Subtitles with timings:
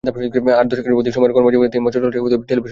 [0.59, 2.67] আট দশকের অধিক সময়ের কর্মজীবনে তিনি মঞ্চ, চলচ্চিত্র ও টেলিভিশনে কাজ করেছেন।